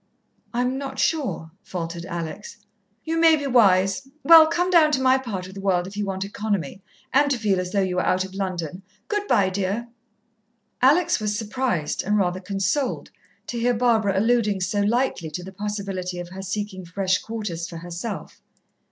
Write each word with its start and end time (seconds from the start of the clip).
"I'm 0.51 0.79
not 0.79 0.97
sure," 0.97 1.51
faltered 1.61 2.05
Alex. 2.07 2.57
"You 3.03 3.19
may 3.19 3.35
be 3.35 3.45
wise. 3.45 4.07
Well, 4.23 4.47
come 4.47 4.71
down 4.71 4.91
to 4.93 4.99
my 4.99 5.19
part 5.19 5.45
of 5.45 5.53
the 5.53 5.61
world 5.61 5.85
if 5.85 5.95
you 5.95 6.05
want 6.07 6.25
economy 6.25 6.81
and 7.13 7.29
to 7.29 7.37
feel 7.37 7.59
as 7.59 7.71
though 7.71 7.83
you 7.83 7.97
were 7.97 8.01
out 8.01 8.25
of 8.25 8.33
London. 8.33 8.81
Good 9.09 9.27
bye, 9.27 9.51
dear." 9.51 9.89
Alex 10.81 11.19
was 11.19 11.37
surprised, 11.37 12.01
and 12.01 12.17
rather 12.17 12.39
consoled, 12.39 13.11
to 13.45 13.59
hear 13.59 13.75
Barbara 13.75 14.17
alluding 14.17 14.59
so 14.61 14.81
lightly 14.81 15.29
to 15.29 15.43
the 15.43 15.53
possibility 15.53 16.17
of 16.17 16.29
her 16.29 16.41
seeking 16.41 16.83
fresh 16.83 17.19
quarters 17.19 17.67
for 17.69 17.77
herself. 17.77 18.41